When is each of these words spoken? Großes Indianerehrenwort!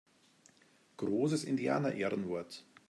Großes 0.97 1.43
Indianerehrenwort! 1.43 2.65